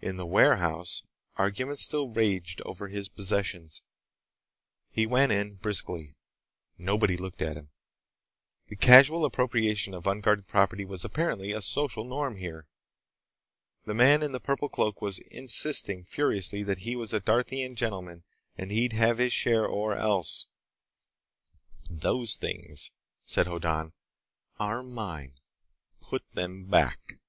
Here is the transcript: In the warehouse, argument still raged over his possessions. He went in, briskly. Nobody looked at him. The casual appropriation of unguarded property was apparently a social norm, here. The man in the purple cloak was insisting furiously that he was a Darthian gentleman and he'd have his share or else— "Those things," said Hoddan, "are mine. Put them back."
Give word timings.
In 0.00 0.16
the 0.16 0.26
warehouse, 0.26 1.04
argument 1.36 1.78
still 1.78 2.08
raged 2.08 2.60
over 2.62 2.88
his 2.88 3.08
possessions. 3.08 3.84
He 4.90 5.06
went 5.06 5.30
in, 5.30 5.54
briskly. 5.54 6.16
Nobody 6.78 7.16
looked 7.16 7.40
at 7.40 7.56
him. 7.56 7.70
The 8.66 8.74
casual 8.74 9.24
appropriation 9.24 9.94
of 9.94 10.08
unguarded 10.08 10.48
property 10.48 10.84
was 10.84 11.04
apparently 11.04 11.52
a 11.52 11.62
social 11.62 12.02
norm, 12.02 12.38
here. 12.38 12.66
The 13.84 13.94
man 13.94 14.20
in 14.20 14.32
the 14.32 14.40
purple 14.40 14.68
cloak 14.68 15.00
was 15.00 15.20
insisting 15.20 16.06
furiously 16.06 16.64
that 16.64 16.78
he 16.78 16.96
was 16.96 17.14
a 17.14 17.20
Darthian 17.20 17.76
gentleman 17.76 18.24
and 18.58 18.72
he'd 18.72 18.94
have 18.94 19.18
his 19.18 19.32
share 19.32 19.64
or 19.64 19.94
else— 19.94 20.48
"Those 21.88 22.34
things," 22.34 22.90
said 23.24 23.46
Hoddan, 23.46 23.92
"are 24.58 24.82
mine. 24.82 25.38
Put 26.00 26.28
them 26.34 26.64
back." 26.64 27.20